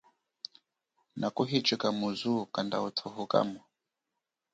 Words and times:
Nakuhichika 1.19 1.87
muzu 1.99 2.33
kanda 2.53 2.77
uthuhu 2.87 3.23
kamo. 3.31 3.59